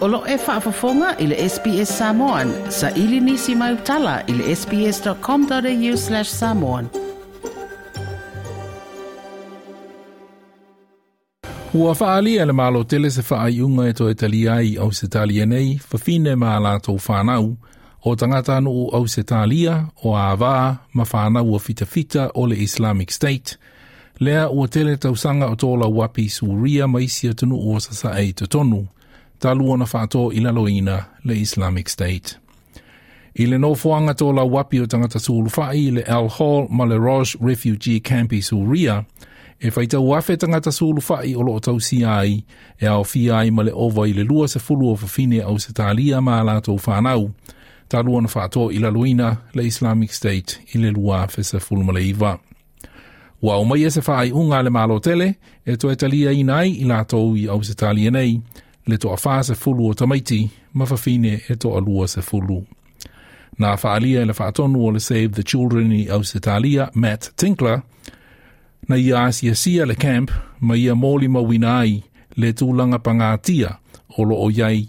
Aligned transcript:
Olo 0.00 0.22
e 0.26 0.36
whaafafonga 0.36 1.16
i 1.18 1.26
le 1.26 1.48
SBS 1.48 1.98
Samoan. 1.98 2.52
Sa 2.68 2.90
ili 2.90 3.20
nisi 3.20 3.54
mai 3.54 3.74
utala 3.74 4.22
i 4.26 4.32
le 4.32 4.56
sbs.com.au 4.56 5.96
slash 5.96 6.28
samoan. 6.28 6.88
Ua 11.74 11.94
whaalia 12.00 12.44
le 12.46 12.52
malo 12.52 12.84
tele 12.84 13.10
se 13.10 13.22
whaai 13.30 13.62
unga 13.62 13.88
e 13.88 13.92
to 13.92 14.10
e 14.10 14.14
tali 14.14 14.48
ai 14.48 14.76
au 14.76 14.92
se 14.92 15.08
talia 15.08 15.46
nei, 15.46 15.80
whawhine 15.92 16.36
maa 16.36 16.60
la 16.60 16.80
tau 16.80 16.98
whanau, 17.08 17.56
o 18.04 18.16
tangata 18.16 18.56
anu 18.56 18.70
o 18.70 18.88
au 18.96 19.08
se 19.08 19.22
talia, 19.22 19.84
o 20.04 20.16
a 20.16 20.36
wā, 20.36 20.76
ma 20.94 21.04
whanau 21.12 21.54
o 21.54 21.58
fita 21.58 21.86
fita 21.86 22.30
o 22.34 22.46
le 22.46 22.56
Islamic 22.56 23.10
State, 23.10 23.58
lea 24.20 24.48
ua 24.50 24.68
tele 24.68 24.96
tausanga 24.96 25.46
o 25.46 25.54
tōla 25.54 25.86
wapi 25.92 26.28
suria 26.28 26.88
maisi 26.88 27.28
atunu 27.28 27.56
o 27.74 27.80
sa 27.80 28.20
e 28.20 28.32
te 28.32 28.46
tonu, 28.46 28.86
talu 29.40 29.72
ona 29.72 29.88
whātō 29.88 30.30
i 30.36 30.40
laloina 30.44 30.98
le 31.24 31.34
Islamic 31.34 31.88
State. 31.88 32.36
I 33.34 33.46
le 33.46 33.58
nofoanga 33.58 34.12
tōla 34.12 34.44
wapi 34.44 34.80
o 34.80 34.86
tangata 34.86 35.20
sulu 35.20 35.50
whai 35.56 35.90
le 35.90 36.02
Al 36.04 36.28
Hall 36.28 36.66
ma 36.70 36.84
le 36.84 36.98
Roche 36.98 37.38
Refugee 37.40 38.00
Campi 38.00 38.42
Suria, 38.42 39.04
e 39.60 39.70
whaitau 39.70 40.08
wafe 40.08 40.36
tangata 40.36 40.72
sulu 40.72 41.00
whai 41.08 41.34
o 41.34 41.40
loo 41.42 41.60
tau 41.60 41.80
si 41.80 42.04
ai, 42.04 42.44
e 42.80 42.86
ao 42.86 43.04
fi 43.04 43.30
ai 43.30 43.50
ma 43.50 43.62
le 43.62 43.72
ova 43.72 44.08
i 44.08 44.12
le 44.12 44.24
lua 44.24 44.48
se 44.48 44.58
fulu 44.58 44.90
o 44.90 44.94
whawhine 44.94 45.42
au 45.42 45.58
se 45.58 45.72
tālia 45.72 46.20
ma 46.20 46.42
la 46.42 46.60
whānau, 46.60 46.80
whanau, 46.86 47.30
talu 47.88 48.16
ona 48.16 48.28
whātō 48.28 48.70
i 48.74 48.78
laloina 48.78 49.36
le 49.54 49.64
Islamic 49.64 50.12
State 50.12 50.60
i 50.74 50.78
le 50.78 50.90
lua 50.90 51.26
fe 51.28 51.42
se 51.42 51.58
fulu 51.58 51.84
ma 51.84 51.92
le 51.92 52.04
iwa. 52.10 52.38
Wa 53.40 53.56
o 53.56 53.64
mai 53.64 53.86
e 53.86 53.90
se 53.90 54.00
whaai 54.00 54.32
unga 54.32 54.62
le 54.62 54.70
malo 54.70 54.98
tele, 55.00 55.34
e 55.64 55.76
to 55.76 55.88
e 55.90 55.96
talia 55.96 56.32
i 56.32 56.42
nai 56.42 56.74
i 56.82 56.84
lātou 56.84 57.38
i 57.40 57.48
au 57.48 57.62
se 57.64 57.72
tālia 57.72 58.12
nei, 58.12 58.40
le 58.86 58.98
toa 58.98 59.16
a 59.16 59.20
wha 59.24 59.42
se 59.42 59.54
fulu 59.54 59.88
o 59.90 59.94
tamaiti, 59.94 60.50
ma 60.74 60.84
e 60.84 61.56
to 61.56 61.80
lua 61.80 62.08
se 62.08 62.20
fulu. 62.22 62.66
Nā 63.60 63.76
whaalia 63.76 64.24
le 64.24 64.32
whaatonu 64.32 64.86
o 64.86 64.90
le 64.90 65.00
Save 65.00 65.32
the 65.32 65.42
Children 65.42 65.92
i 65.92 66.06
Ausitalia, 66.08 66.90
Matt 66.94 67.32
Tinkler, 67.36 67.82
na 68.88 68.96
ia 68.96 69.24
asia 69.24 69.54
sia 69.54 69.86
le 69.86 69.94
camp, 69.94 70.30
ma 70.60 70.74
ia 70.74 70.94
mōli 70.94 71.28
mawina 71.28 71.78
ai 71.78 72.02
le 72.36 72.52
tūlanga 72.52 72.98
pangātia 72.98 73.76
o 74.16 74.24
lo 74.24 74.36
o 74.36 74.50
iai 74.50 74.88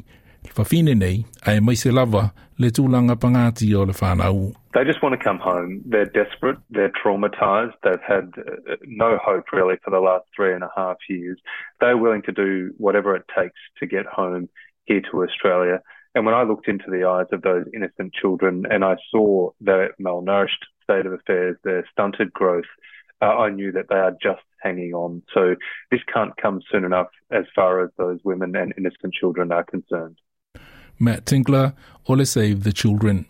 whawhine 0.55 0.95
nei, 0.95 1.25
ai 1.45 1.59
mai 1.59 1.75
se 1.75 1.91
lava 1.91 2.31
le 2.57 2.69
tūlanga 2.69 3.15
pangātia 3.15 3.79
o 3.79 3.85
le 3.85 3.93
whanau. 3.93 4.60
They 4.73 4.85
just 4.85 5.03
want 5.03 5.19
to 5.19 5.23
come 5.23 5.39
home. 5.39 5.81
They're 5.85 6.05
desperate. 6.05 6.57
They're 6.69 6.91
traumatized. 7.03 7.73
They've 7.83 7.99
had 8.07 8.31
uh, 8.37 8.75
no 8.85 9.17
hope 9.21 9.51
really 9.51 9.75
for 9.83 9.91
the 9.91 9.99
last 9.99 10.25
three 10.35 10.53
and 10.53 10.63
a 10.63 10.69
half 10.75 10.97
years. 11.09 11.39
They're 11.81 11.97
willing 11.97 12.21
to 12.23 12.31
do 12.31 12.73
whatever 12.77 13.15
it 13.15 13.25
takes 13.37 13.59
to 13.79 13.85
get 13.85 14.05
home 14.05 14.47
here 14.85 15.01
to 15.11 15.23
Australia. 15.23 15.81
And 16.15 16.25
when 16.25 16.35
I 16.35 16.43
looked 16.43 16.67
into 16.67 16.89
the 16.89 17.05
eyes 17.05 17.27
of 17.31 17.41
those 17.41 17.65
innocent 17.73 18.13
children 18.13 18.65
and 18.69 18.83
I 18.83 18.95
saw 19.09 19.51
their 19.59 19.93
malnourished 20.01 20.63
state 20.83 21.05
of 21.05 21.13
affairs, 21.13 21.57
their 21.63 21.85
stunted 21.91 22.31
growth, 22.31 22.65
uh, 23.21 23.25
I 23.25 23.49
knew 23.49 23.71
that 23.73 23.87
they 23.89 23.95
are 23.95 24.15
just 24.21 24.41
hanging 24.61 24.93
on. 24.93 25.21
So 25.33 25.55
this 25.89 26.01
can't 26.13 26.35
come 26.37 26.61
soon 26.71 26.85
enough 26.85 27.07
as 27.31 27.45
far 27.55 27.83
as 27.83 27.91
those 27.97 28.19
women 28.23 28.55
and 28.55 28.73
innocent 28.77 29.13
children 29.13 29.51
are 29.51 29.63
concerned. 29.63 30.17
Matt 30.99 31.25
Tinkler, 31.25 31.73
Ole 32.07 32.25
Save 32.25 32.63
the 32.63 32.73
Children. 32.73 33.25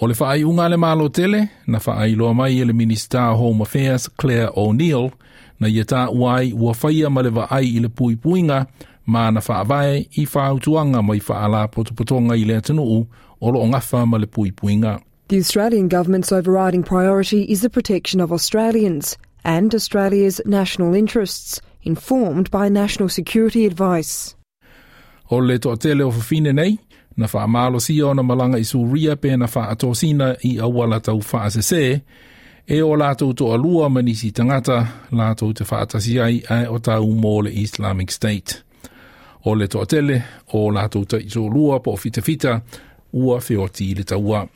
O 0.00 0.06
le 0.06 0.14
whaai 0.14 0.44
unga 0.44 0.68
le 0.68 0.76
malo 0.76 1.08
tele, 1.08 1.48
na 1.66 1.78
whaai 1.78 2.16
loa 2.16 2.34
mai 2.34 2.58
e 2.60 2.64
le 2.64 2.72
Minister 2.72 3.20
Home 3.20 3.62
Affairs 3.62 4.08
Claire 4.08 4.50
O'Neill, 4.56 5.12
na 5.60 5.68
ia 5.68 5.84
tā 5.84 6.08
uai 6.10 6.52
ua 6.52 6.74
whaia 6.74 7.10
ma 7.10 7.20
le 7.22 7.30
ai 7.50 7.76
i 7.76 7.78
le 7.78 7.88
pui 7.88 8.16
puinga, 8.16 8.66
ma 9.06 9.30
na 9.30 9.40
whaavae 9.40 10.08
i 10.18 10.24
whaautuanga 10.26 11.02
mai 11.02 11.20
whaala 11.20 11.68
potopotonga 11.68 12.34
i 12.34 12.44
le 12.44 12.56
atanuu 12.56 13.06
o 13.40 13.50
lo 13.50 13.66
ngafa 13.66 14.06
ma 14.06 14.18
le 14.18 14.26
pui 14.26 14.50
puinga. 14.50 15.00
The 15.28 15.38
Australian 15.38 15.88
government's 15.88 16.32
overriding 16.32 16.82
priority 16.82 17.42
is 17.42 17.62
the 17.62 17.70
protection 17.70 18.20
of 18.20 18.32
Australians 18.32 19.16
and 19.44 19.74
Australia's 19.74 20.40
national 20.44 20.94
interests, 20.94 21.60
informed 21.84 22.50
by 22.50 22.68
national 22.68 23.08
security 23.08 23.64
advice. 23.64 24.34
O 25.30 25.36
le 25.36 25.58
to 25.58 25.76
tele 25.76 26.02
o 26.02 26.10
whawhine 26.10 26.52
nei, 26.52 26.78
na 27.16 27.26
whaamalo 27.26 27.80
si 27.80 28.02
ona 28.02 28.22
malanga 28.22 28.58
i 28.58 28.64
suria 28.64 29.16
pe 29.16 29.36
na 29.36 29.46
whaatosina 29.46 30.36
i 30.42 30.58
awala 30.58 31.00
tau 31.00 31.20
whaasese, 31.20 32.00
e 32.66 32.82
o 32.82 32.96
lātou 32.96 33.34
to 33.36 33.52
alua 33.52 33.88
manisi 33.88 34.32
tangata, 34.32 34.86
lātou 35.12 35.54
te 35.54 35.64
whaatasi 35.64 36.20
ai 36.20 36.42
ai 36.50 36.66
o 36.66 36.78
tau 36.78 37.12
mōle 37.14 37.52
Islamic 37.52 38.10
State. 38.10 38.62
O 39.44 39.54
le 39.54 39.68
toa 39.68 39.86
o 40.52 40.70
lātou 40.70 41.04
ta 41.06 41.18
i 41.18 41.28
po 41.84 41.96
fita 41.96 42.22
fita, 42.22 42.60
ua 43.12 43.40
feoti 43.40 43.94
le 43.94 44.04
taua. 44.04 44.46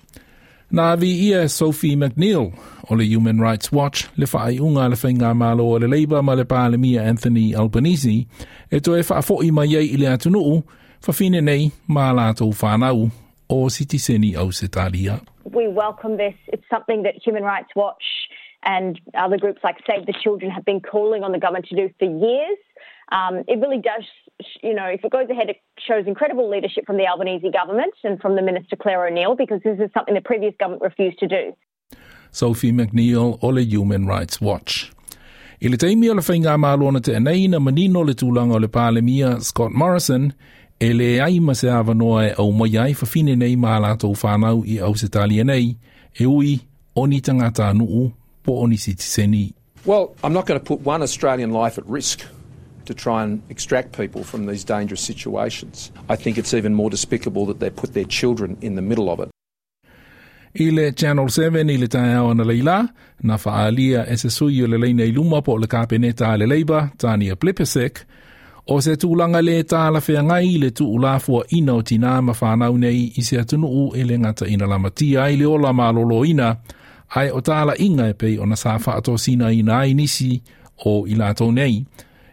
Nā 0.72 0.98
vi 1.00 1.28
ia 1.28 1.48
Sophie 1.48 1.96
McNeil 1.96 2.52
o 2.90 2.94
le 2.94 3.04
Human 3.04 3.40
Rights 3.40 3.72
Watch 3.72 4.08
le 4.16 4.26
whaai 4.26 4.60
unga 4.60 4.88
le 4.88 4.96
whainga 4.96 5.32
mālo 5.32 5.64
o 5.64 5.78
le 5.78 5.88
leiba 5.88 6.22
ma 6.22 6.34
le 6.34 6.44
pālemia 6.44 7.06
Anthony 7.08 7.54
Albanese 7.54 8.26
e 8.70 8.80
to 8.80 8.96
e 8.96 9.00
whaafo 9.00 9.42
i 9.44 9.50
mai 9.50 9.72
i 9.72 9.96
le 9.96 10.10
atunuu 10.12 10.62
nei 11.06 11.70
mā 11.88 12.12
lātou 12.12 12.52
whanau 12.52 13.10
o 13.48 13.68
sitiseni 13.68 14.36
au 14.36 14.50
se. 14.50 14.68
We 15.44 15.68
welcome 15.68 16.16
this. 16.16 16.34
It's 16.48 16.64
something 16.68 17.02
that 17.04 17.14
Human 17.24 17.42
Rights 17.42 17.70
Watch 17.74 18.04
and 18.64 19.00
other 19.14 19.38
groups 19.38 19.60
like 19.64 19.76
Save 19.86 20.06
the 20.06 20.12
Children 20.22 20.50
have 20.50 20.64
been 20.64 20.80
calling 20.80 21.22
on 21.22 21.32
the 21.32 21.38
government 21.38 21.66
to 21.66 21.76
do 21.76 21.90
for 21.98 22.04
years. 22.04 22.58
Um, 23.10 23.44
it 23.48 23.58
really 23.58 23.80
does, 23.80 24.04
you 24.62 24.74
know, 24.74 24.84
if 24.84 25.02
it 25.02 25.10
goes 25.10 25.30
ahead, 25.30 25.48
it 25.48 25.56
shows 25.78 26.06
incredible 26.06 26.50
leadership 26.50 26.84
from 26.84 26.98
the 26.98 27.06
Albanese 27.06 27.50
government 27.50 27.94
and 28.04 28.20
from 28.20 28.36
the 28.36 28.42
Minister 28.42 28.76
Clare 28.76 29.06
O'Neil 29.06 29.34
because 29.34 29.60
this 29.64 29.78
is 29.78 29.90
something 29.94 30.14
the 30.14 30.20
previous 30.20 30.54
government 30.60 30.82
refused 30.82 31.18
to 31.20 31.26
do. 31.26 31.56
Sophie 32.30 32.72
McNeill 32.72 33.38
o 33.40 33.48
le 33.48 33.62
Human 33.62 34.06
Rights 34.06 34.40
Watch. 34.40 34.92
I 35.62 35.68
le 35.68 35.76
teimi 35.78 36.10
o 36.10 36.14
le 36.14 36.20
whainga 36.20 37.02
te 37.02 37.12
anei 37.12 37.48
na 37.48 37.58
manino 37.58 38.04
le 38.06 38.14
tūlanga 38.14 38.54
o 38.54 38.58
le 38.58 38.68
pālemia 38.68 39.40
Scott 39.40 39.72
Morrison 39.72 40.34
e 40.80 40.92
le 40.92 41.20
ai 41.20 41.40
ma 41.40 41.54
se 41.54 41.70
awa 41.70 41.94
noa 41.94 42.26
e 42.28 42.34
au 42.38 42.52
mai 42.52 42.78
ai 42.78 42.94
whawhine 42.94 43.34
nei 43.36 43.56
mā 43.56 43.78
lātou 43.82 44.14
whānau 44.14 44.62
i 44.66 44.78
au 44.78 44.94
se 44.94 45.08
talia 45.08 45.44
nei 45.44 45.76
e 46.20 46.26
ui 46.26 46.60
o 46.94 47.06
ni 47.06 47.20
tangata 47.20 47.72
nuu 47.74 48.12
po 48.42 48.60
o 48.62 48.66
ni 48.66 48.76
sitiseni. 48.76 49.52
Well, 49.84 50.14
I'm 50.22 50.32
not 50.32 50.46
going 50.46 50.60
to 50.60 50.64
put 50.64 50.80
one 50.80 51.02
Australian 51.02 51.50
life 51.52 51.78
at 51.78 51.86
risk 51.86 52.22
to 52.84 52.94
try 52.94 53.22
and 53.22 53.42
extract 53.50 53.96
people 53.96 54.24
from 54.24 54.46
these 54.46 54.64
dangerous 54.64 55.00
situations. 55.00 55.90
I 56.08 56.16
think 56.16 56.38
it's 56.38 56.54
even 56.54 56.74
more 56.74 56.90
despicable 56.90 57.46
that 57.46 57.60
they 57.60 57.70
put 57.70 57.94
their 57.94 58.04
children 58.04 58.56
in 58.60 58.74
the 58.74 58.82
middle 58.82 59.10
of 59.10 59.20
it. 59.20 59.28
I 60.58 60.70
le 60.70 60.92
Channel 60.92 61.28
7 61.28 61.70
i 61.70 61.76
le 61.76 61.88
tae 61.88 62.14
au 62.16 62.32
na 62.34 62.44
leila, 62.44 62.88
na 63.22 63.36
whaalia 63.36 64.06
e 64.08 64.16
se 64.16 64.30
sui 64.30 64.62
o 64.62 64.66
le 64.66 64.78
leina 64.78 65.04
i 65.04 65.12
luma 65.12 65.42
po 65.42 65.58
le 65.58 65.66
kāpeneta 65.66 66.36
le 66.38 66.46
leiba, 66.46 66.90
Tania 66.98 67.36
Plepesek, 67.36 68.04
o 68.68 68.80
se 68.84 68.96
tūlanga 69.00 69.40
le 69.44 69.62
tāla 69.68 70.00
whea 70.04 70.22
ngai 70.24 70.58
le 70.60 70.70
tu 70.76 70.86
ulafua 70.92 71.44
ina 71.56 71.78
o 71.78 71.82
tina 71.82 72.18
ma 72.22 72.34
whanau 72.36 72.76
nei 72.78 73.06
i 73.16 73.22
se 73.24 73.38
atunu 73.40 73.68
u 73.68 73.84
e 73.96 74.04
le 74.04 74.18
ngata 74.18 74.46
ina 74.46 74.66
lamatia 74.66 75.28
i 75.32 75.36
le 75.36 75.46
ola 75.46 75.72
malolo 75.72 76.24
ina, 76.24 76.56
ai 77.16 77.30
o 77.30 77.40
tāla 77.40 77.76
inga 77.78 78.10
e 78.12 78.14
pei 78.14 78.36
o 78.38 78.46
na 78.46 78.56
sa 78.56 78.76
whaato 78.76 79.16
sina 79.18 79.52
ina 79.52 79.78
ai 79.78 79.94
nisi 79.94 80.40
o 80.84 81.06
i 81.08 81.16
lato 81.16 81.50
nei, 81.50 81.84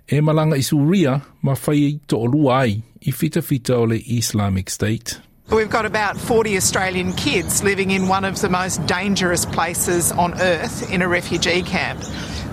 e 0.07 0.21
malanga 0.21 0.57
i 0.57 0.63
suria 0.63 1.21
ma 1.41 1.55
whai 1.55 1.99
to 2.07 2.19
o 2.19 2.25
lua 2.25 2.59
ai 2.65 2.81
i 3.07 3.11
fita 3.11 3.41
fita 3.41 3.77
o 3.77 3.85
le 3.85 3.95
Islamic 3.95 4.69
State. 4.69 5.21
We've 5.51 5.69
got 5.69 5.85
about 5.85 6.17
40 6.17 6.57
Australian 6.57 7.13
kids 7.13 7.63
living 7.63 7.91
in 7.91 8.07
one 8.07 8.25
of 8.25 8.41
the 8.41 8.49
most 8.49 8.83
dangerous 8.87 9.45
places 9.45 10.11
on 10.11 10.33
earth 10.41 10.91
in 10.91 11.03
a 11.03 11.07
refugee 11.07 11.61
camp. 11.61 12.01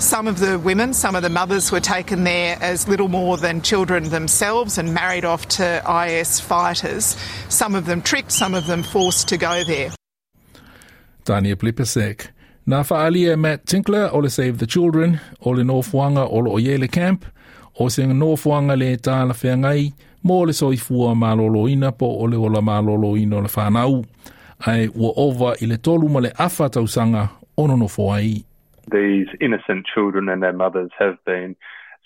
Some 0.02 0.26
of 0.26 0.40
the 0.40 0.58
women, 0.58 0.94
some 0.94 1.14
of 1.14 1.22
the 1.22 1.30
mothers 1.30 1.70
were 1.70 1.78
taken 1.80 2.24
there 2.24 2.58
as 2.60 2.88
little 2.88 3.06
more 3.06 3.36
than 3.36 3.62
children 3.62 4.08
themselves 4.10 4.76
and 4.76 4.92
married 4.92 5.24
off 5.24 5.46
to 5.50 5.80
IS 6.08 6.40
fighters. 6.40 7.16
Some 7.48 7.76
of 7.76 7.86
them 7.86 8.02
tricked, 8.02 8.32
some 8.32 8.52
of 8.52 8.66
them 8.66 8.82
forced 8.82 9.28
to 9.28 9.36
go 9.36 9.62
there. 9.62 9.92
Tania 11.24 11.54
Plibersek. 11.54 12.26
Nā 12.66 12.82
whaalia 12.82 13.38
Matt 13.38 13.64
Tinkler 13.64 14.12
o 14.12 14.18
le 14.18 14.28
Save 14.28 14.58
the 14.58 14.66
Children 14.66 15.20
o 15.40 15.50
le 15.50 15.62
Northwanga 15.62 16.28
o 16.28 16.38
le 16.38 16.50
Oyele 16.50 16.90
Camp 16.90 17.24
o 17.78 17.88
se 17.88 18.02
Northwanga 18.02 18.76
le 18.76 18.96
tāla 18.96 19.32
whengai 19.32 19.92
mō 20.24 20.46
le 20.46 20.52
soifua 20.52 21.14
maloloina 21.14 21.96
po 21.96 22.06
o 22.06 22.24
le 22.24 22.36
ola 22.36 22.60
maloloina 22.60 23.40
le 23.40 23.48
whanau. 23.48 24.04
Ai 24.66 24.88
ua 24.88 25.12
ova 25.16 25.54
i 25.60 25.66
le 25.66 25.78
tolu 25.78 26.08
ma 26.08 26.18
le 26.18 26.30
awha 26.30 26.68
tausanga 26.68 27.30
ono 27.56 27.76
no 27.76 27.86
foai. 27.86 28.42
These 28.90 29.28
innocent 29.40 29.86
children 29.86 30.28
and 30.28 30.42
their 30.42 30.52
mothers 30.52 30.90
have 30.98 31.16
been 31.24 31.56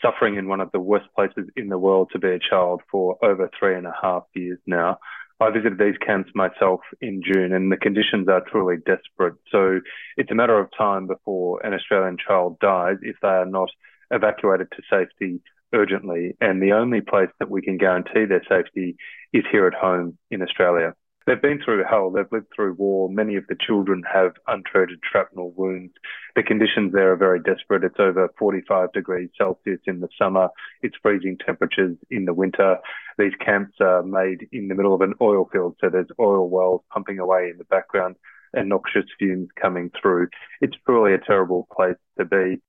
suffering 0.03 0.37
in 0.37 0.49
one 0.49 0.61
of 0.61 0.73
the 0.73 0.81
worst 0.81 1.07
places 1.15 1.49
in 1.57 1.69
the 1.69 1.79
world 1.79 2.11
to 2.13 2.19
be 2.19 2.29
a 2.29 2.39
child 2.39 2.83
for 2.91 3.17
over 3.25 3.51
three 3.59 3.75
and 3.75 3.87
a 3.87 3.95
half 4.01 4.25
years 4.35 4.59
now. 4.67 4.99
I 5.41 5.51
visited 5.51 5.79
these 5.79 5.99
camps 6.05 6.31
myself 6.35 6.81
in 7.01 7.23
June 7.23 7.53
and 7.53 7.71
the 7.71 7.77
conditions 7.77 8.29
are 8.29 8.41
truly 8.41 8.77
desperate. 8.77 9.35
So 9.51 9.81
it's 10.17 10.31
a 10.31 10.35
matter 10.35 10.59
of 10.59 10.71
time 10.77 11.07
before 11.07 11.65
an 11.65 11.75
Australian 11.75 12.17
child 12.17 12.59
dies 12.59 12.97
if 13.03 13.17
they 13.21 13.29
are 13.29 13.47
not 13.47 13.69
evacuated 14.11 14.69
to 14.73 14.83
safety 14.89 15.41
urgently. 15.75 16.37
And 16.41 16.63
the 16.63 16.73
only 16.73 17.03
place 17.03 17.29
that 17.39 17.51
we 17.51 17.61
can 17.61 17.77
guarantee 17.77 18.25
their 18.25 18.45
safety 18.49 18.97
is 19.33 19.45
here 19.51 19.67
at 19.67 19.75
home 19.75 20.17
in 20.31 20.41
Australia. 20.41 20.95
They've 21.27 21.43
been 21.43 21.61
through 21.65 21.83
hell. 21.91 22.11
They've 22.11 22.31
lived 22.31 22.47
through 22.55 22.75
war. 22.75 23.09
Many 23.09 23.35
of 23.35 23.47
the 23.49 23.57
children 23.59 24.05
have 24.13 24.33
untreated 24.47 25.01
shrapnel 25.11 25.53
wounds. 25.57 25.93
The 26.37 26.45
conditions 26.45 26.93
there 26.93 27.13
are 27.13 27.17
very 27.17 27.41
desperate. 27.41 27.83
It's 27.83 27.99
over 27.99 28.29
45 28.39 28.93
degrees 28.93 29.31
Celsius 29.37 29.81
in 29.87 30.01
the 30.01 30.09
summer. 30.17 30.49
It's 30.83 30.95
freezing 31.03 31.37
temperatures 31.45 31.97
in 32.11 32.27
the 32.27 32.35
winter. 32.35 32.77
These 33.19 33.33
camps 33.45 33.75
are 33.81 34.05
made 34.05 34.47
in 34.53 34.69
the 34.69 34.77
middle 34.77 34.95
of 34.95 35.01
an 35.01 35.15
oil 35.21 35.49
field, 35.53 35.77
so 35.81 35.91
there's 35.91 36.07
oil 36.21 36.49
wells 36.49 36.83
pumping 36.93 37.19
away 37.19 37.51
in 37.51 37.59
the 37.59 37.65
background 37.65 38.15
and 38.53 38.69
noxious 38.69 39.07
fumes 39.19 39.49
coming 39.61 39.91
through. 40.01 40.29
It's 40.61 40.77
truly 40.87 41.13
a 41.13 41.19
terrible 41.19 41.67
place 41.75 41.97
to 42.19 42.25
be. 42.25 42.63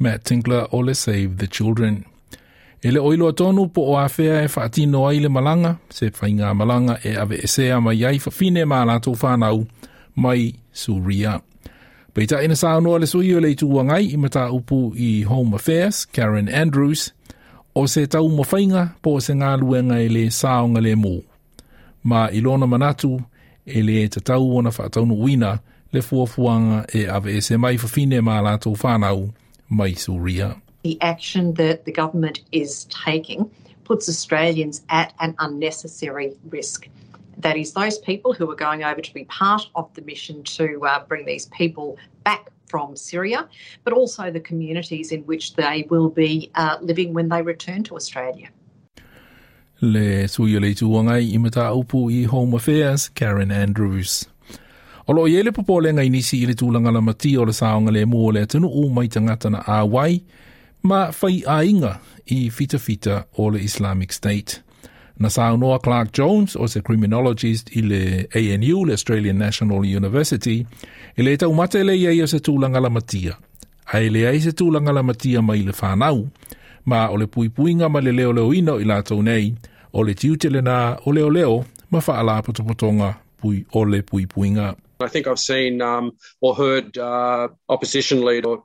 Matt 0.00 0.24
Tinkler, 0.24 0.66
Save 0.94 1.38
the 1.38 1.46
Children. 1.46 2.06
Ele 2.82 2.98
oilo 2.98 3.28
atonu 3.28 3.68
po 3.68 3.82
o 3.92 3.98
awhea 3.98 4.42
e 4.42 4.48
whaatino 4.48 5.06
ai 5.08 5.20
le 5.20 5.28
malanga, 5.28 5.76
se 5.88 6.10
whainga 6.10 6.54
malanga 6.54 6.98
e 7.04 7.16
ave 7.16 7.36
esea 7.44 7.80
mai 7.80 8.04
ai 8.04 8.18
whawhine 8.18 8.64
mā 8.66 8.82
lātou 8.88 9.14
whānau 9.14 9.66
mai 10.16 10.54
Suria. 10.72 11.40
Pei 12.12 12.26
ta 12.26 12.42
ina 12.42 12.58
sānoa 12.58 12.98
le 13.00 13.06
sui 13.06 13.30
o 13.34 13.40
le 13.40 13.52
itu 13.54 13.68
wangai 13.70 14.10
i 14.12 14.16
mata 14.16 14.50
upu 14.50 14.92
i 14.98 15.22
Home 15.22 15.54
Affairs, 15.54 16.06
Karen 16.06 16.48
Andrews, 16.48 17.12
o 17.74 17.86
se 17.86 18.06
tau 18.06 18.28
mo 18.28 18.42
whainga 18.42 18.88
po 19.02 19.20
se 19.20 19.32
ngā 19.32 19.54
luenga 19.62 20.00
e 20.02 20.08
le 20.10 20.26
sāonga 20.34 20.82
le 20.82 20.96
mō. 20.98 21.14
Ma 22.02 22.26
ilona 22.34 22.66
manatu 22.66 23.20
e 23.64 23.82
le 23.82 24.08
te 24.08 24.20
tau 24.20 24.56
ona 24.58 24.74
whaataunu 24.74 25.22
wina 25.22 25.60
le 25.92 26.02
fuafuanga 26.02 26.82
e 26.90 27.06
ave 27.06 27.38
e 27.38 27.40
se 27.40 27.56
mai 27.56 27.78
whawhine 27.78 28.18
mā 28.26 28.42
lātou 28.42 28.74
whānau 28.74 29.30
mai 29.70 29.94
Suria. 29.94 30.50
The 30.82 31.00
action 31.00 31.54
that 31.54 31.84
the 31.84 31.92
government 31.92 32.40
is 32.52 32.84
taking 32.84 33.50
puts 33.84 34.08
Australians 34.08 34.82
at 34.88 35.12
an 35.20 35.34
unnecessary 35.38 36.34
risk. 36.48 36.88
That 37.38 37.56
is, 37.56 37.72
those 37.72 37.98
people 37.98 38.32
who 38.32 38.50
are 38.50 38.56
going 38.56 38.84
over 38.84 39.00
to 39.00 39.14
be 39.14 39.24
part 39.24 39.68
of 39.74 39.92
the 39.94 40.02
mission 40.02 40.42
to 40.44 40.84
uh, 40.86 41.04
bring 41.06 41.24
these 41.26 41.46
people 41.46 41.98
back 42.24 42.48
from 42.66 42.96
Syria, 42.96 43.48
but 43.84 43.92
also 43.92 44.30
the 44.30 44.40
communities 44.40 45.12
in 45.12 45.22
which 45.22 45.54
they 45.54 45.86
will 45.90 46.08
be 46.08 46.50
uh, 46.54 46.78
living 46.80 47.12
when 47.12 47.28
they 47.28 47.42
return 47.42 47.82
to 47.84 47.96
Australia. 47.96 48.48
Le 49.80 50.28
suia 50.28 50.60
le 50.60 50.74
tuangai 50.74 51.34
i 51.34 51.38
mata 51.38 51.72
upu 51.74 52.10
i 52.10 52.22
Home 52.24 52.54
Affairs, 52.54 53.08
Karen 53.08 53.50
Andrews. 53.50 54.26
O 55.08 55.12
lo 55.12 55.26
iele 55.26 55.50
popole 55.50 55.92
ngai 55.92 56.08
nisi 56.10 56.42
i 56.42 56.46
le 56.46 56.54
tūlanga 56.54 56.92
la 56.92 57.00
mati 57.00 57.36
o 57.36 57.42
le 57.42 57.52
saonga 57.52 57.92
le 57.92 58.06
mua 58.06 58.32
le 58.32 58.46
tunu 58.46 58.70
o 58.70 58.88
mai 58.88 59.08
tangata 59.08 59.50
na 59.50 59.64
a 59.66 59.84
wai, 59.84 60.22
ma 60.82 61.12
ainga 61.46 61.98
i 62.26 62.50
fita 62.50 62.78
fita 62.78 63.24
o 63.36 63.50
le 63.50 63.60
Islamic 63.60 64.12
State. 64.12 64.62
Na 65.18 65.28
Clarke 65.78 66.12
Jones 66.12 66.56
o 66.56 66.66
se 66.66 66.80
criminologist 66.80 67.76
i 67.76 67.82
le 67.82 68.26
ANU, 68.34 68.84
le 68.84 68.92
Australian 68.92 69.38
National 69.38 69.78
University, 69.78 70.66
i 71.16 71.22
le 71.22 71.36
tau 71.36 71.52
mate 71.54 71.84
le 71.84 71.94
iei 71.96 72.22
o 72.22 72.26
se 72.26 72.38
tūlanga 72.38 72.80
la 72.80 72.90
matia. 72.90 73.36
Ai 73.92 74.08
le 74.10 74.26
ai 74.26 74.40
se 74.40 74.50
tūlanga 74.50 74.92
la 74.92 75.02
matia 75.02 75.42
mai 75.42 75.62
le 75.62 75.72
whanau, 75.72 76.28
ma 76.84 77.08
o 77.10 77.16
le 77.16 77.28
ma 77.88 78.00
le 78.00 78.12
leo 78.12 78.32
leo 78.32 78.52
ino 78.52 78.78
i 78.80 78.84
nei, 79.22 79.54
o 79.92 80.02
le 80.02 80.14
tiutele 80.14 80.62
na 80.62 80.96
o 81.06 81.12
leo 81.12 81.30
leo, 81.30 81.64
ma 81.90 82.00
whaala 82.00 82.42
pui 83.40 83.64
o 83.72 83.84
le. 83.84 84.02
I 85.00 85.08
think 85.08 85.26
I've 85.26 85.38
seen 85.38 85.82
um, 85.82 86.12
or 86.40 86.54
heard 86.54 86.96
uh, 86.96 87.48
opposition 87.68 88.24
leader 88.24 88.58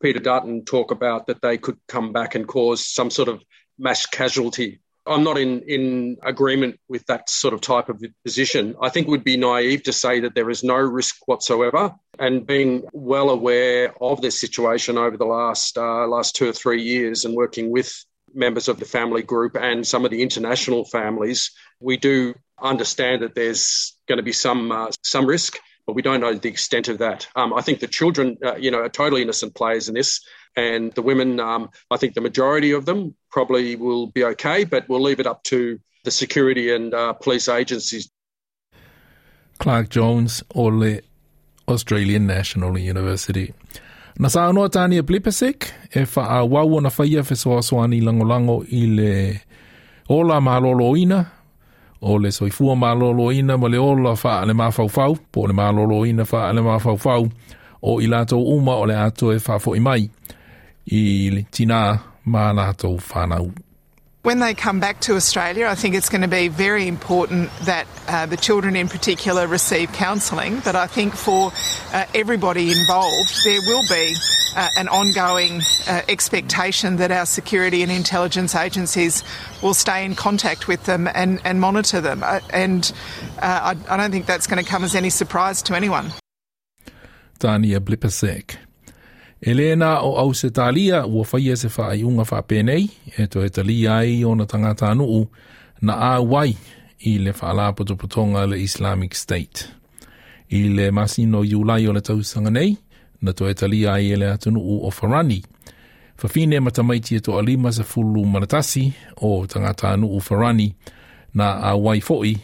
Peter 0.00 0.20
Dutton 0.20 0.64
talk 0.64 0.90
about 0.90 1.26
that 1.26 1.42
they 1.42 1.58
could 1.58 1.78
come 1.88 2.12
back 2.12 2.34
and 2.34 2.46
cause 2.46 2.86
some 2.86 3.10
sort 3.10 3.28
of 3.28 3.42
mass 3.78 4.06
casualty. 4.06 4.80
I'm 5.04 5.24
not 5.24 5.36
in, 5.38 5.62
in 5.62 6.18
agreement 6.22 6.78
with 6.88 7.04
that 7.06 7.28
sort 7.28 7.54
of 7.54 7.60
type 7.60 7.88
of 7.88 8.04
position. 8.24 8.76
I 8.80 8.88
think 8.88 9.08
it 9.08 9.10
would 9.10 9.24
be 9.24 9.36
naive 9.36 9.82
to 9.84 9.92
say 9.92 10.20
that 10.20 10.36
there 10.36 10.48
is 10.50 10.62
no 10.62 10.76
risk 10.76 11.16
whatsoever. 11.26 11.96
And 12.20 12.46
being 12.46 12.84
well 12.92 13.30
aware 13.30 13.92
of 14.00 14.20
this 14.20 14.40
situation 14.40 14.98
over 14.98 15.16
the 15.16 15.24
last 15.24 15.76
uh, 15.76 16.06
last 16.06 16.36
two 16.36 16.48
or 16.48 16.52
three 16.52 16.82
years 16.82 17.24
and 17.24 17.34
working 17.34 17.70
with 17.70 17.92
members 18.32 18.68
of 18.68 18.78
the 18.78 18.84
family 18.84 19.22
group 19.22 19.56
and 19.56 19.84
some 19.84 20.04
of 20.04 20.12
the 20.12 20.22
international 20.22 20.84
families, 20.84 21.50
we 21.80 21.96
do 21.96 22.34
understand 22.60 23.22
that 23.22 23.34
there's 23.34 23.96
going 24.06 24.18
to 24.18 24.22
be 24.22 24.32
some 24.32 24.70
uh, 24.70 24.90
some 25.02 25.26
risk 25.26 25.58
but 25.86 25.94
we 25.94 26.02
don't 26.02 26.20
know 26.20 26.34
the 26.34 26.48
extent 26.48 26.88
of 26.88 26.98
that. 26.98 27.26
Um, 27.34 27.52
I 27.52 27.60
think 27.60 27.80
the 27.80 27.88
children, 27.88 28.38
uh, 28.44 28.56
you 28.56 28.70
know, 28.70 28.78
are 28.78 28.88
totally 28.88 29.22
innocent 29.22 29.54
players 29.54 29.88
in 29.88 29.94
this, 29.94 30.20
and 30.56 30.92
the 30.92 31.02
women, 31.02 31.40
um, 31.40 31.70
I 31.90 31.96
think 31.96 32.14
the 32.14 32.20
majority 32.20 32.72
of 32.72 32.84
them 32.84 33.14
probably 33.30 33.76
will 33.76 34.06
be 34.06 34.24
okay, 34.24 34.64
but 34.64 34.88
we'll 34.88 35.02
leave 35.02 35.20
it 35.20 35.26
up 35.26 35.42
to 35.44 35.80
the 36.04 36.10
security 36.10 36.72
and 36.72 36.94
uh, 36.94 37.12
police 37.14 37.48
agencies. 37.48 38.10
Clarke 39.58 39.90
Jones 39.90 40.42
o 40.54 40.64
le 40.64 41.00
Australian 41.68 42.26
National 42.26 42.78
University. 42.78 43.54
Na 44.18 44.28
sa 44.28 44.50
anoa 44.50 44.70
tani 44.70 44.98
e 44.98 45.02
Plibersek, 45.02 45.72
e 45.94 46.04
wha 46.16 46.40
a 46.40 46.46
wau 46.46 46.80
na 46.80 46.90
whaia 46.90 47.22
fesoasoani 47.22 48.02
lango-lango 48.02 48.66
i 48.70 48.86
le 48.86 49.40
ola 50.08 50.40
malolo 50.40 50.96
ina, 50.96 51.30
o 52.02 52.18
le 52.18 52.30
soifua 52.30 52.76
malolo 52.76 53.30
ina 53.32 53.56
ma 53.56 53.68
le 53.68 53.78
ola 53.78 54.16
mawhauwhau, 54.54 55.18
po 55.32 55.46
le 55.46 55.52
malolo 55.52 56.04
ina 56.04 56.24
wha 56.24 56.52
le 56.52 56.60
mawhauwhau, 56.60 57.30
o 57.82 58.00
i 58.00 58.06
lātou 58.06 58.58
uma 58.58 58.76
o 58.76 58.84
le 58.84 59.80
mai, 59.80 60.10
i 60.90 61.30
le 61.30 61.42
tina 61.50 62.00
ma 62.24 62.52
whanau. 62.52 63.52
When 64.24 64.38
they 64.38 64.54
come 64.54 64.78
back 64.78 65.00
to 65.00 65.16
Australia, 65.16 65.66
I 65.66 65.74
think 65.74 65.96
it's 65.96 66.08
going 66.08 66.22
to 66.22 66.28
be 66.28 66.46
very 66.46 66.86
important 66.86 67.50
that 67.64 67.88
uh, 68.06 68.26
the 68.26 68.36
children 68.36 68.76
in 68.76 68.88
particular 68.88 69.48
receive 69.48 69.92
counselling. 69.92 70.60
But 70.60 70.76
I 70.76 70.86
think 70.86 71.14
for 71.14 71.50
uh, 71.92 72.04
everybody 72.14 72.70
involved, 72.70 73.34
there 73.44 73.60
will 73.66 73.82
be 73.88 74.14
uh, 74.56 74.68
an 74.76 74.88
ongoing 74.88 75.62
uh, 75.88 76.02
expectation 76.08 76.96
that 76.96 77.10
our 77.10 77.26
security 77.26 77.82
and 77.82 77.90
intelligence 77.90 78.54
agencies 78.54 79.24
will 79.62 79.74
stay 79.74 80.04
in 80.04 80.14
contact 80.14 80.68
with 80.68 80.84
them 80.84 81.08
and, 81.14 81.40
and 81.44 81.60
monitor 81.60 82.00
them. 82.00 82.22
Uh, 82.22 82.40
and 82.52 82.92
uh, 83.40 83.74
I, 83.74 83.94
I, 83.94 83.96
don't 83.96 84.10
think 84.10 84.26
that's 84.26 84.46
going 84.46 84.62
to 84.62 84.68
come 84.68 84.84
as 84.84 84.94
any 84.94 85.10
surprise 85.10 85.62
to 85.62 85.74
anyone. 85.74 86.12
Tania 87.38 87.80
Plibersek. 87.80 88.56
Elena 89.44 90.00
o 90.00 90.14
au 90.14 90.32
se 90.32 90.50
talia 90.50 91.04
ua 91.04 91.24
whaia 91.24 91.56
se 91.56 91.68
whaai 91.68 92.04
unga 92.04 92.22
whapenei, 92.22 92.88
e 93.18 93.26
to 93.26 93.44
e 93.44 93.48
talia 93.48 93.98
ai 93.98 94.22
o 94.24 94.34
na 94.34 94.44
tangata 94.44 94.94
nuu 94.94 95.28
na 95.80 95.94
a 96.14 96.22
wai 96.22 96.56
i 97.00 97.18
le 97.18 97.32
whaala 97.32 97.74
putoputonga 97.74 98.48
le 98.48 98.56
Islamic 98.56 99.16
State. 99.16 99.68
I 100.48 100.68
le 100.68 100.92
masino 100.92 101.42
iulai 101.42 101.88
o 101.88 101.92
le 101.92 102.00
tausanga 102.00 102.52
nei, 102.52 102.78
na 103.22 103.32
to 103.32 103.50
e 103.50 103.54
talia 103.54 103.92
ai 103.94 104.10
ele 104.10 104.30
atunu 104.30 104.60
u 104.60 104.86
o 104.86 104.90
Farani. 104.90 105.42
Fafine 106.16 106.60
matamaiti 106.60 107.16
e 107.16 107.20
to 107.20 107.38
alima 107.38 107.72
sa 107.72 107.84
fulu 107.84 108.24
manatasi 108.26 108.92
o 109.16 109.46
tangata 109.46 109.90
anu 109.90 110.06
u 110.16 110.20
Farani 110.20 110.74
na 111.34 111.60
a 111.62 111.76
wai 111.76 112.00
foi 112.00 112.36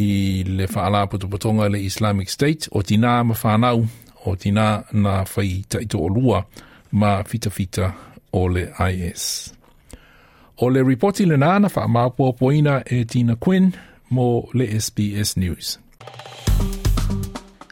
i 0.00 0.42
le 0.42 0.66
whaala 0.66 1.06
putoputonga 1.06 1.68
le 1.68 1.84
Islamic 1.84 2.28
State 2.28 2.68
o 2.72 2.82
tina 2.82 3.24
ma 3.24 3.34
whanau 3.34 3.86
o 4.26 4.36
tina 4.36 4.84
na 4.92 5.24
whai 5.36 5.64
taito 5.68 5.98
o 5.98 6.08
lua 6.08 6.44
ma 6.92 7.22
fita 7.24 7.50
fita 7.50 7.94
o 8.32 8.48
le 8.48 8.72
IS. 8.92 9.52
O 10.58 10.70
le 10.70 10.82
reporti 10.82 11.24
le 11.26 11.36
nana 11.36 11.68
wha 11.74 11.88
mapua 11.88 12.32
poina 12.32 12.82
e 12.86 13.04
Tina 13.04 13.36
Quinn 13.36 13.72
mo 14.10 14.48
le 14.54 14.66
SBS 14.80 15.36
News. 15.36 15.78